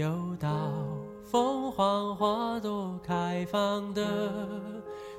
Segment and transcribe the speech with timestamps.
[0.00, 0.48] 又到
[1.26, 4.02] 凤凰花朵开放的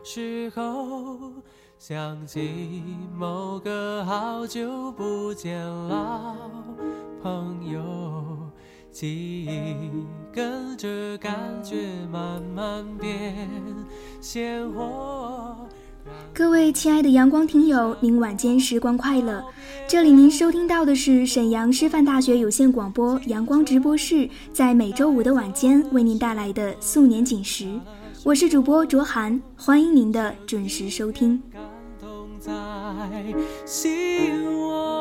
[0.04, 1.32] 时候，
[1.78, 2.84] 想起
[3.16, 6.36] 某个好久不见老
[7.22, 7.80] 朋友，
[8.90, 11.32] 记忆跟着感
[11.64, 13.48] 觉慢慢变
[14.20, 15.11] 鲜活。
[16.34, 19.44] 各位亲爱的阳光听友，您晚间时光快乐！
[19.86, 27.78] 这里您收听到的是沈阳师范大学有线广播阳光直播室，在每周五的晚间为您带来的素年锦时，
[28.24, 31.42] 我是主播卓涵，欢迎您的准时收听。
[31.52, 31.62] 感
[32.00, 32.52] 动在
[33.66, 35.01] 心窝。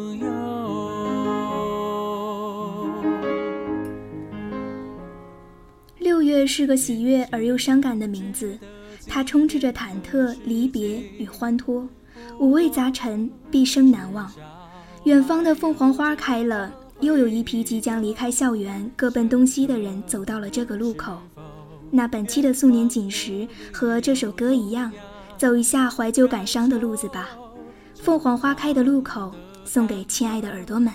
[6.51, 8.57] 是个喜悦而又伤感的名字，
[9.07, 11.87] 它充斥着忐忑、离别与欢脱，
[12.41, 14.29] 五味杂陈，毕生难忘。
[15.05, 21.17] 远方的凤凰花开了，又有一批即将离开校园、各奔东西的人走到了这个路口。
[21.89, 24.91] 那本期的素年锦时和这首歌一样，
[25.37, 27.29] 走一下怀旧感伤的路子吧。
[27.95, 29.31] 凤凰花开的路口，
[29.63, 30.91] 送给亲爱的耳朵们。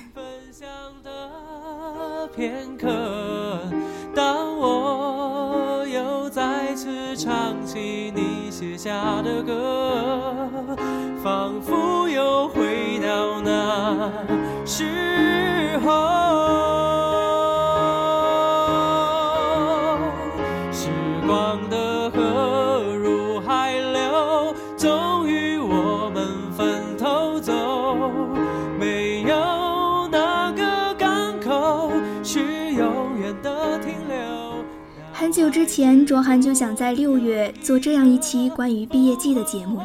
[8.86, 10.48] 下的歌，
[11.20, 14.12] 仿佛又回到那
[14.64, 16.95] 时候。
[35.36, 39.82] 久之前，卓涵就想在六月做这样一期关于毕业季的节目，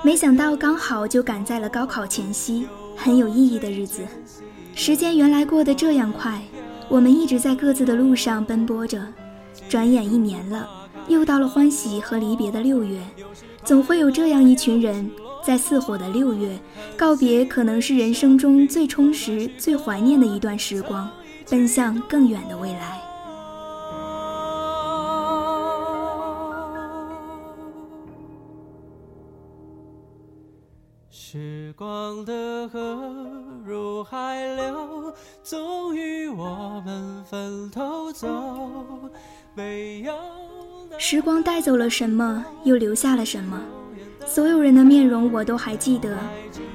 [0.00, 4.02] 没想到刚好就赶在了高考前夕，很有意义的日子。
[4.76, 6.40] 时间原来过得这样快，
[6.88, 9.04] 我们一直在各自的路上奔波着，
[9.68, 10.68] 转眼一年了，
[11.08, 13.00] 又到了欢喜和离别的六月。
[13.64, 15.10] 总会有这样一群人，
[15.44, 16.56] 在似火的六月
[16.96, 21.10] 告别，可能是人生中最充实、最怀念的一段时光，
[21.50, 23.11] 奔向更远的未来。
[31.72, 33.00] 时光的河
[33.64, 38.28] 入海流，终于我们分头走。
[39.54, 40.12] 没有
[40.90, 43.58] 哪时光带走了什么，又留下了什么？
[44.26, 46.14] 所有人的面容我都还记得，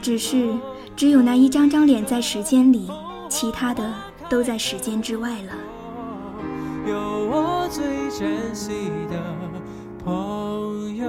[0.01, 0.51] 只是
[0.95, 2.89] 只有那一张张脸在时间里，
[3.29, 3.93] 其他的
[4.27, 5.53] 都在时间之外了。
[6.87, 9.21] 有我最珍惜的
[10.03, 11.05] 朋友，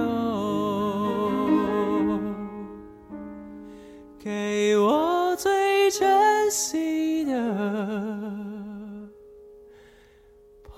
[4.21, 7.31] 给我最珍惜的
[10.63, 10.75] 朋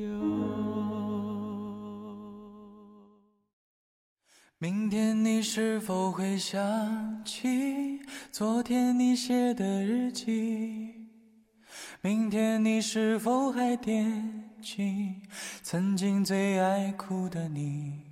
[0.00, 0.08] 友。
[4.58, 8.00] 明天你是否会想起
[8.32, 11.08] 昨天你写的日记？
[12.00, 15.22] 明天你是否还惦记
[15.62, 18.11] 曾经最爱哭的你？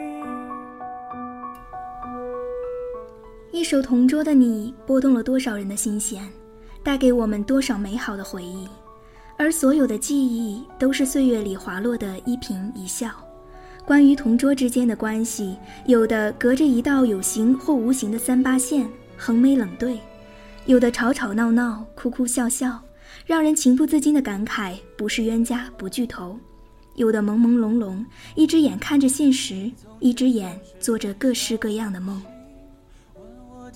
[3.53, 6.25] 一首《同桌的你》拨动了多少人的心弦，
[6.81, 8.65] 带给我们多少美好的回忆，
[9.37, 13.11] 而所有的记忆都是岁月里滑落的一颦一笑。
[13.85, 19.97] 关于同桌之间的关系，有的隔着一道有形或无形的三八线，横眉冷对；
[20.65, 22.81] 有的吵吵闹闹，哭哭笑笑，
[23.25, 26.37] 让人情不自禁的感慨不是冤家不聚头；
[26.95, 28.05] 有的朦朦胧胧，
[28.35, 29.69] 一只眼看着现实，
[29.99, 32.21] 一只眼做着各式各样的梦。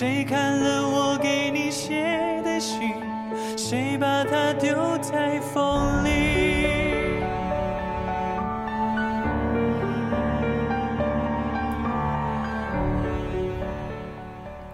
[0.00, 2.92] 谁看了我给你写的信？
[3.56, 6.10] 谁把它丢在风里？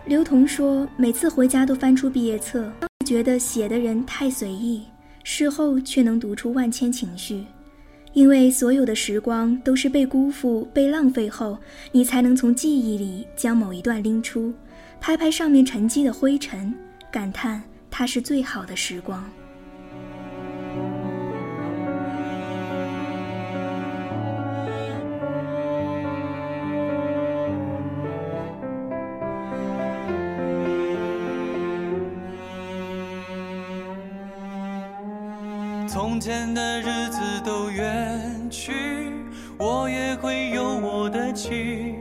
[0.04, 2.70] 刘同说，每次回家都翻出毕业册，
[3.06, 4.82] 觉得写的人太随意，
[5.22, 7.46] 事后却能读出万千情绪。
[8.12, 11.56] 因为所有的时光都是被辜负、被浪费后，
[11.92, 14.52] 你才能从记忆里将某一段拎出，
[15.06, 16.74] 拍拍上面沉积的灰尘，
[17.12, 19.22] 感叹它是最好的时光。
[35.86, 38.72] 从前的日子都远去，
[39.58, 41.94] 我也会有我的情，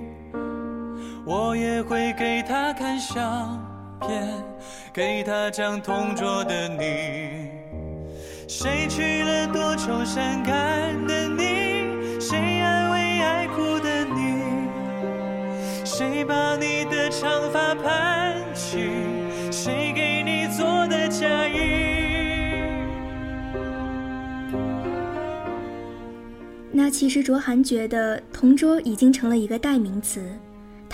[1.25, 2.41] 我也会给
[2.93, 3.59] 看相
[4.01, 4.31] 片，
[4.93, 7.49] 给他讲同桌的你。
[8.47, 12.19] 谁娶了多愁善感的你？
[12.19, 14.43] 谁安慰爱哭的你？
[15.83, 18.91] 谁把你的长发盘起？
[19.51, 21.81] 谁给你做的嫁衣？
[26.71, 30.21] 那其实卓涵觉得同桌已经成了一个代名词，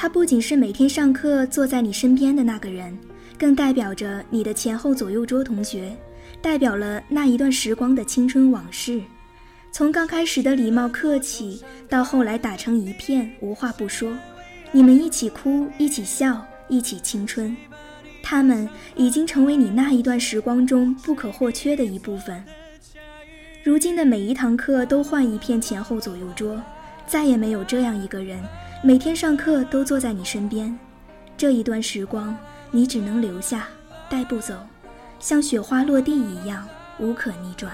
[0.02, 2.98] 他不仅是每天上课坐在你身边的那个人，
[3.38, 5.94] 更代表着你的前后左右桌同学，
[6.42, 9.02] 代表了那一段时光的青春往事。
[9.74, 14.18] 从刚开始的礼貌客气，到后来打成一片，无话不说，
[14.72, 17.54] 你们一起哭，一起笑，一起青春，
[18.24, 22.42] 他们已经成为你那一段时光中不可或缺的一部分。
[23.66, 26.58] 如今的每一堂课都换一片前后左右桌，
[27.06, 28.40] 再也没有这样一个人，
[28.82, 30.74] 每天上课都坐在你身边。
[31.36, 32.34] 这一段时光，
[32.72, 33.68] 你只能留下，
[34.10, 34.56] 带不走，
[35.20, 36.66] 像雪花落地一样，
[36.98, 37.74] 无可逆转。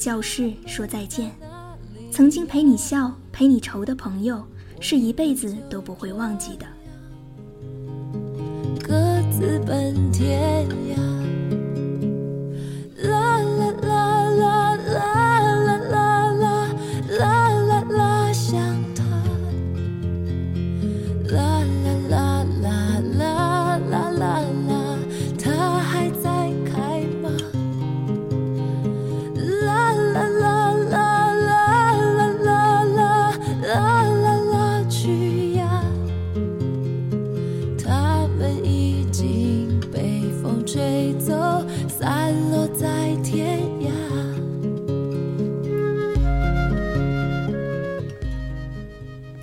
[0.00, 1.30] 教室说再见。
[2.10, 4.42] 曾经陪你笑、陪你愁的朋友，
[4.80, 6.66] 是一辈子都不会忘记的。
[8.82, 8.94] 各
[9.30, 10.66] 自奔天
[10.96, 11.09] 涯。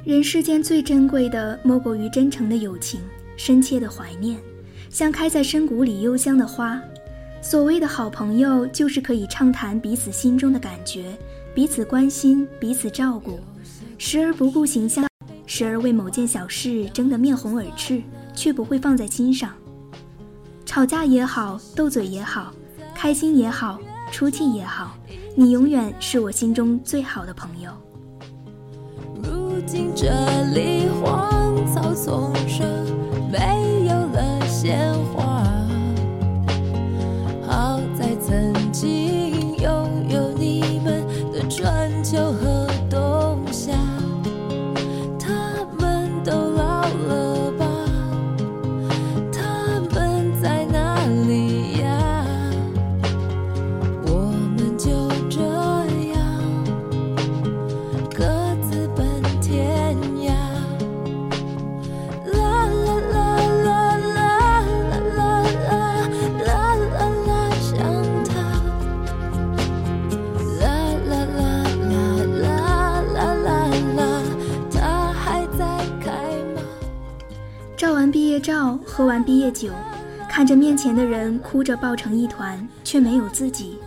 [0.08, 3.02] 人世间最珍贵的，莫过于真诚的友情、
[3.36, 4.40] 深切的怀念，
[4.90, 6.82] 像开在深谷里幽香的花。
[7.42, 11.14] 所谓的好朋友，就是可以畅谈彼此心中的感觉，
[11.54, 13.38] 彼此关心，彼此照顾，
[13.98, 15.06] 时而不顾形象，
[15.46, 18.02] 时而为某件小事争得面红耳赤，
[18.34, 19.54] 却不会放在心上。
[20.66, 22.54] 吵架也好，斗嘴也好，
[22.96, 23.78] 开心也好，
[24.10, 24.98] 出气也好，
[25.36, 27.70] 你永远是我心中最好的朋友。
[29.94, 30.08] 这
[30.54, 32.77] 里荒草丛生，
[78.98, 79.70] 喝完毕业酒，
[80.28, 83.78] 看着面前的人哭着抱成一团，却没有自己。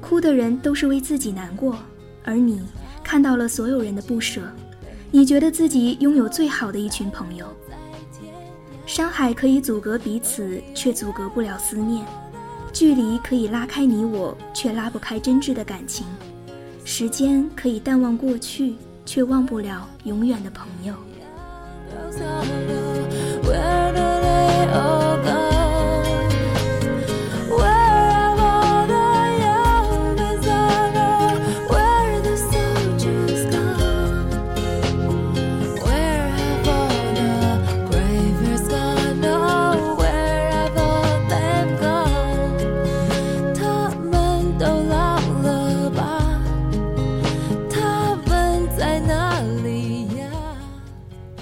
[0.00, 1.76] 哭的人都是为自己难过，
[2.24, 2.62] 而你
[3.04, 4.40] 看到了所有人的不舍，
[5.10, 7.46] 你觉得自己拥有最好的一群朋友。
[8.86, 12.02] 山海可以阻隔彼此，却阻隔不了思念；
[12.72, 16.06] 距离可以拉开你我，却拉不开真挚的感情。
[16.82, 20.94] 时间可以淡忘过去，却忘不了永远的朋友。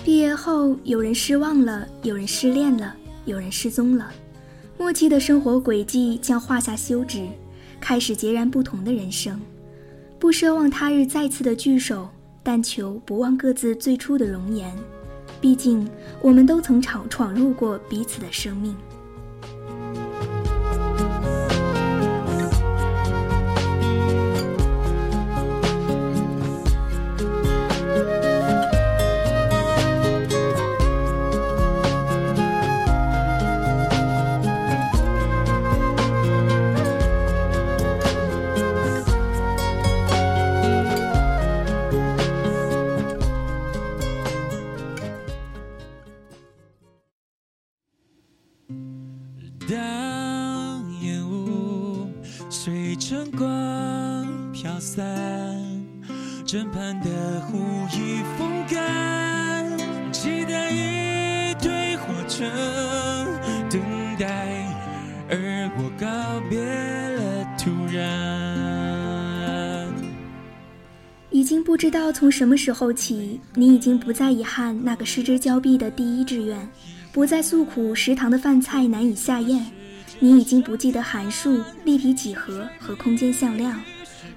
[0.04, 4.10] 毕业后有人失望了，有人失恋了，有人失踪了。
[4.76, 7.26] 默契的生活轨迹将画下休止，
[7.80, 9.40] 开始截然不同的人生。
[10.18, 12.08] 不奢望他日再次的聚首，
[12.42, 14.74] 但求不忘各自最初的容颜。
[15.40, 15.88] 毕竟，
[16.22, 18.74] 我们都曾闯闯入过彼此的生命。
[56.54, 57.58] 枕畔的湖
[57.92, 59.66] 已风干，
[60.12, 62.44] 期待一堆火车
[63.68, 63.82] 等
[64.16, 64.64] 待，
[65.28, 66.06] 而我告
[66.48, 69.92] 别了突然。
[71.30, 76.68] 已经不知道从什么时候起，你已经不再遗憾那个失之交臂的第一志愿，
[77.10, 79.66] 不再诉苦食堂的饭菜难以下咽。
[80.20, 83.82] 你已经不记得函数、立体几何和空间向量，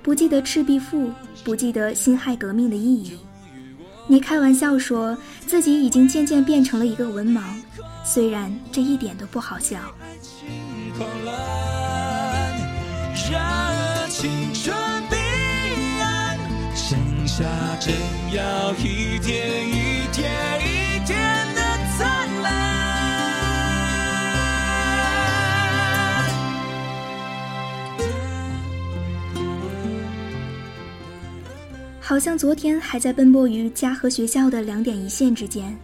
[0.08, 1.12] 不记得赤壁赋，
[1.44, 3.20] 不记得辛亥革命的意义。
[4.08, 7.42] 你开玩笑说自己已经渐渐变成了一个文盲，
[8.06, 9.78] 虽然这一点都不好笑。
[16.74, 17.44] 剩下
[17.82, 17.94] 正
[18.34, 19.57] 要一天
[32.08, 35.78] 好像昨天还在奔波于家和学校的两点一线之间。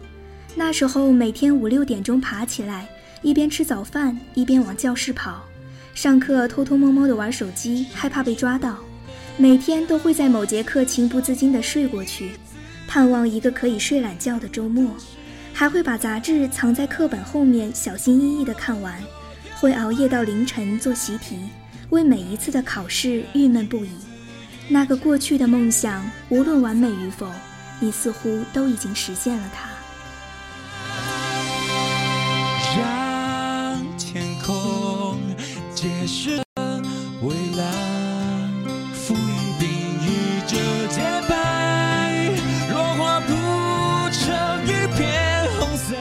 [0.54, 2.88] 那时候每天五六点钟爬起来，
[3.20, 5.44] 一边吃早饭一边往教室跑，
[5.92, 8.78] 上课偷偷摸摸的玩手机，害怕被抓到。
[9.36, 12.30] 每天都会在某节课情不自禁地睡过去，
[12.88, 14.96] 盼望一个可以睡懒觉的周末。
[15.52, 18.98] 还会把杂志藏在课本后面，小心翼翼地看完。
[19.56, 21.36] 会熬夜到凌晨做习题，
[21.90, 23.90] 为每一次的考试郁闷不已。
[24.68, 27.30] 那个过去的梦想，无论完美与否，
[27.80, 29.68] 你似乎都已经实现了它。
[32.76, 35.18] 让天空
[35.74, 36.82] 解释了
[37.22, 37.72] 蔚蓝，
[38.94, 39.20] 浮云
[39.60, 39.66] 蔽
[40.00, 40.56] 日这
[40.88, 42.30] 洁白，
[42.72, 43.32] 落花铺
[44.10, 45.94] 成一片红色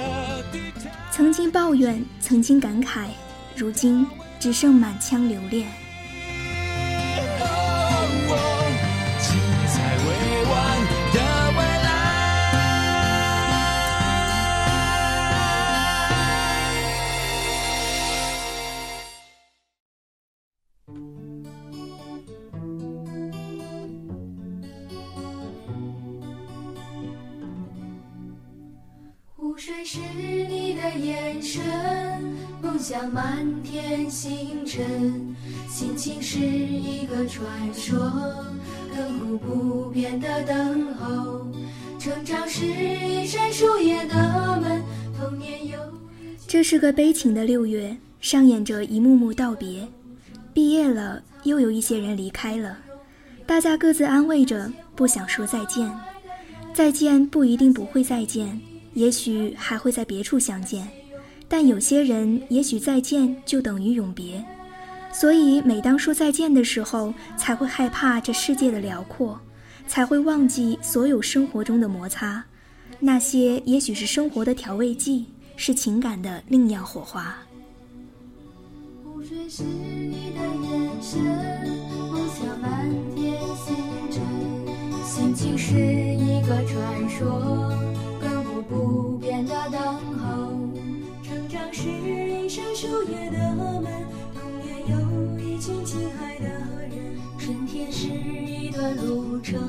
[0.52, 0.92] 地毯。
[1.12, 3.08] 曾经抱怨，曾经感慨，
[3.56, 4.08] 如今
[4.40, 5.68] 只剩满腔留恋。
[32.94, 35.36] 像满天星辰，
[35.68, 37.98] 心情是一个传说，
[38.96, 41.48] 亘古不变的等候。
[41.98, 44.84] 成长是一扇树叶的门，
[45.20, 45.76] 童年有。
[46.48, 49.88] 这是个悲情的六月，上演着一幕幕道别。
[50.54, 52.78] 毕业了，又有一些人离开了，
[53.48, 55.92] 大家各自安慰着，不想说再见。
[56.76, 58.62] 再见不一定不会再见，
[58.94, 60.88] 也许还会在别处相见。
[61.54, 64.44] 但有些人，也许再见就等于永别。
[65.12, 69.40] 所以，每当说再见的时候，才会害怕这世界的辽阔。
[69.86, 72.44] 才会忘记所有生活中的摩擦，
[73.00, 77.38] 那些也许是生活的调味剂，是情感的另样火花。
[79.04, 81.22] 湖水是你的眼神，
[82.12, 83.76] 梦想满天星
[84.10, 84.24] 辰，
[85.06, 87.72] 心情是一个传说，
[88.20, 89.80] 亘古不变的等
[90.18, 90.53] 候。
[92.54, 93.84] 成长是一扇树叶的门，
[94.36, 94.94] 童年有
[95.40, 99.60] 一群亲爱的人，春天是一段路程，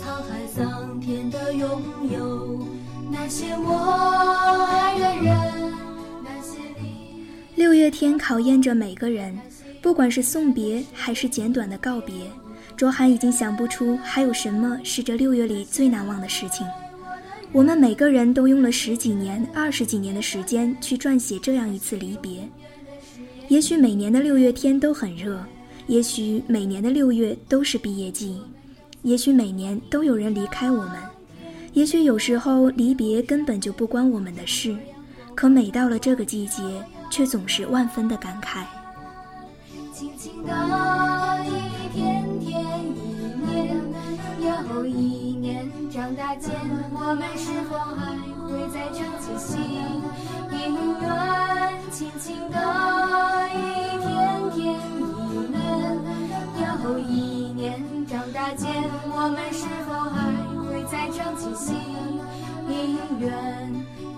[0.00, 1.68] 沧海桑田的拥
[2.08, 2.64] 有，
[3.10, 5.34] 那些我爱的人，
[6.22, 7.26] 那些离。
[7.56, 9.36] 六月天考验着每个人，
[9.82, 12.30] 不管是送别还是简短的告别，
[12.76, 16.64] 卓涵已经想不出还有什么是这六月里最难忘的事情。
[17.52, 22.48] 我们每个人都用了十几年、二十几年的时间去撰写这样一次离别。
[23.48, 25.42] 也许每年的六月天都很热，
[25.86, 28.40] 也许每年的六月都是毕业季，
[29.02, 30.98] 也许每年都有人离开我们，
[31.72, 34.76] 也许有时候离别根本就不关我们的事，
[35.34, 36.62] 可每到了这个季节，
[37.10, 38.64] 却总是万分的感慨。
[39.94, 40.52] 轻轻的
[44.76, 46.52] 又一年，长大间，
[46.92, 48.12] 我们是否还
[48.44, 49.56] 会再唱起心
[50.52, 50.54] 姻
[51.00, 51.08] 缘？
[51.90, 52.58] 轻轻的
[53.54, 53.56] 一
[54.04, 54.06] 天
[54.52, 55.56] 天一年，
[56.60, 58.68] 又一年，长大间，
[59.08, 61.74] 我们是否还会再唱起心
[62.68, 63.32] 姻缘？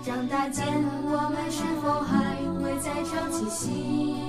[0.03, 0.65] 长大间，
[1.05, 4.28] 我们是否还会再唱起心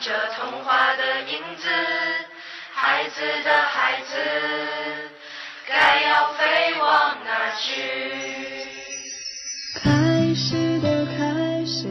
[0.00, 1.68] 着童话的影子。
[2.72, 4.14] 孩子的孩子，
[5.66, 7.82] 该要飞往哪去？
[9.74, 11.88] 开始的开始，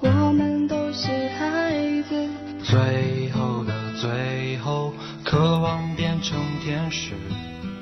[0.00, 1.06] 我们都是
[1.38, 2.28] 孩子。
[2.64, 4.92] 最后的最后，
[5.24, 7.12] 渴望变成天使。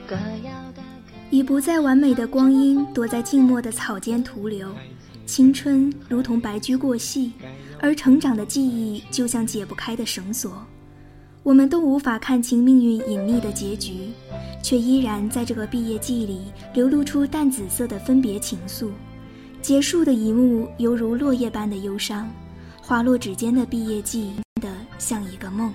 [0.07, 0.83] 歌谣的
[1.31, 4.75] 已不再完美的光阴躲在静默的草间徒留，
[5.25, 7.33] 青春如同白驹过隙，
[7.83, 10.65] 而成长的记忆就像解不开的绳索。
[11.43, 14.11] 我们都无法看清命运隐秘的结局，
[14.63, 16.43] 却依然在这个毕业季里
[16.73, 18.91] 流露出淡紫色的分别情愫。
[19.61, 22.31] 结束的一幕犹如落叶般的忧伤，
[22.81, 24.69] 滑落指尖的毕业季的
[24.99, 25.75] 像一个梦。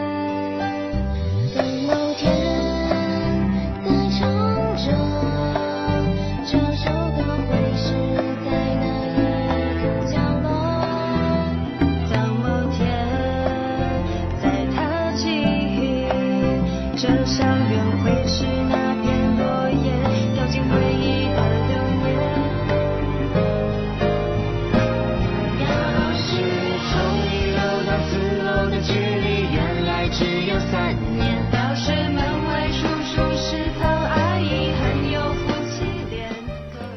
[30.47, 36.29] 有三年，要是门外叔叔是头阿姨，很有夫妻脸。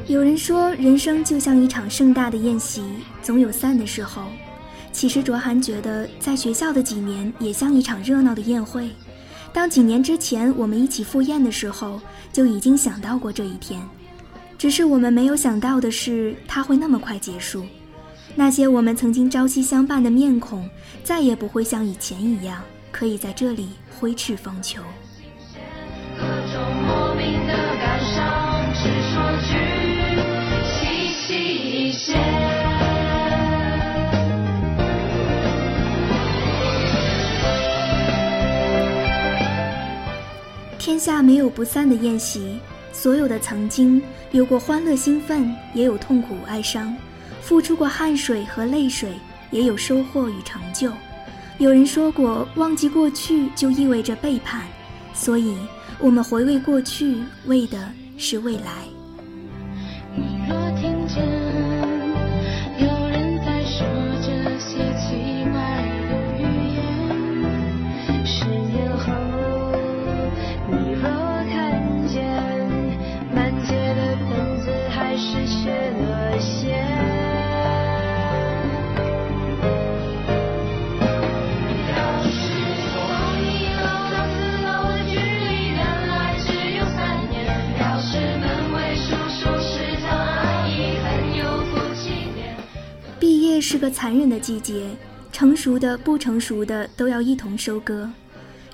[0.07, 2.83] 有人说，人生就像一场盛大的宴席，
[3.21, 4.23] 总有散的时候。
[4.91, 8.89] 其实卓涵觉得，在学校的几年也像一场热闹的宴会。
[9.55, 12.01] 当几年之前我们一起赴宴的时候，
[12.33, 13.81] 就已经想到过这一天。
[14.57, 17.63] 只是我们没有想到的是，它会那么快结束。
[18.35, 20.69] 那些我们曾经朝夕相伴的面孔，
[21.05, 24.79] 再也不会像以前一样，可以在这里挥斥方遒。
[40.95, 42.57] 天下没有不散的宴席，
[42.93, 46.95] 所有的曾经有过欢乐兴奋，也有痛苦哀伤，
[47.41, 49.11] 付出过汗水和泪水，
[49.51, 50.89] 也有收获与成就。
[51.57, 54.61] 有人说过，忘记过去就意味着背叛，
[55.13, 55.57] 所以
[55.99, 58.94] 我们回味过去，为的是未来。
[93.75, 94.89] 是个残忍的季节，
[95.33, 98.09] 成熟的、不成熟的都要一同收割。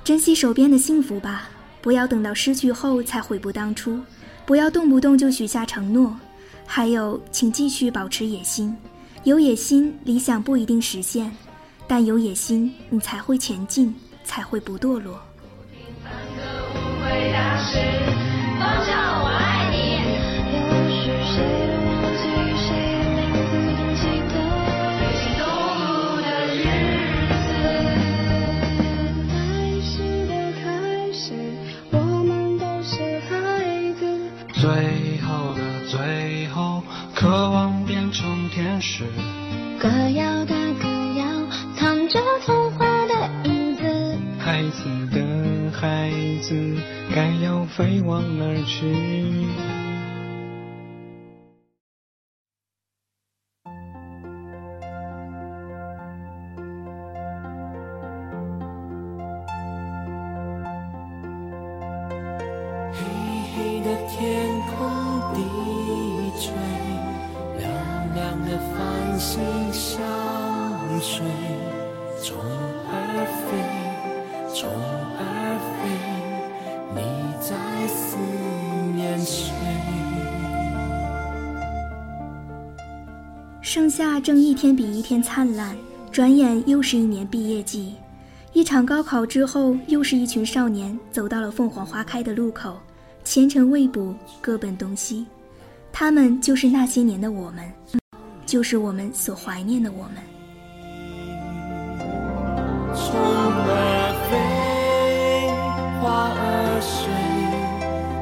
[0.04, 1.50] 珍惜手边的幸福吧，
[1.82, 4.00] 不要等到失去后才悔不当初，
[4.46, 6.16] 不要动不动就许下承诺。
[6.68, 8.78] 还有，请继续保持野心，
[9.24, 11.36] 有野心，理想不一定实现，
[11.88, 13.92] 但有野心，你才会前进，
[14.24, 15.20] 才会不堕落。
[69.22, 69.40] 心
[69.72, 70.02] 相
[71.00, 71.24] 随。
[72.24, 72.36] 虫
[72.90, 72.92] 儿
[73.46, 73.54] 飞，
[74.56, 74.68] 虫
[75.16, 75.22] 儿
[75.78, 75.88] 飞，
[76.96, 77.00] 你
[77.40, 77.54] 在
[77.88, 78.18] 思
[78.96, 79.54] 念谁？
[83.62, 85.78] 盛夏正一天比一天灿烂，
[86.12, 87.94] 转眼又是一年毕业季。
[88.54, 92.80] 一场高考之后，又是一群少年走到了凤凰花开的路口，
[93.24, 95.28] 前程未卜，各奔东西。
[95.94, 97.72] 他们就是那些年的我们，
[98.52, 100.16] 就是我们所怀念的我们。
[102.94, 104.32] 虫儿飞，
[106.02, 107.08] 花儿睡，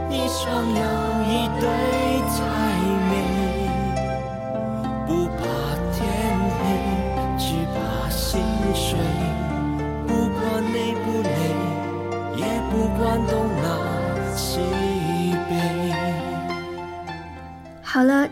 [0.08, 0.82] 你双有
[1.26, 1.66] 一对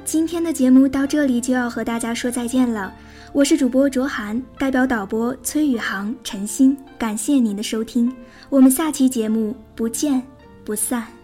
[0.08, 2.94] 今天的节目到这里就要和大家说再见了。
[3.34, 8.10] 我是主播卓涵，代表导播崔宇航、陈鑫，感谢您的收听，
[8.48, 10.24] 我们下期节目不见
[10.64, 11.17] 不散。